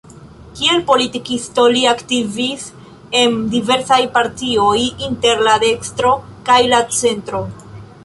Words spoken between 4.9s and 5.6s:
inter la